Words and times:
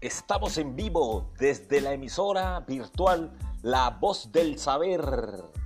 Estamos 0.00 0.58
en 0.58 0.76
vivo 0.76 1.32
desde 1.40 1.80
la 1.80 1.92
emisora 1.92 2.60
virtual 2.60 3.36
La 3.62 3.90
Voz 3.90 4.30
del 4.30 4.56
Saber. 4.56 5.57